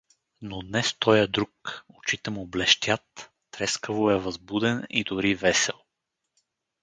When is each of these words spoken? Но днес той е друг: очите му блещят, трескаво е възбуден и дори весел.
Но 0.41 0.61
днес 0.61 0.93
той 0.99 1.19
е 1.19 1.27
друг: 1.27 1.85
очите 1.89 2.29
му 2.29 2.45
блещят, 2.47 3.31
трескаво 3.51 4.11
е 4.11 4.19
възбуден 4.19 4.83
и 4.89 5.03
дори 5.03 5.35
весел. 5.35 5.75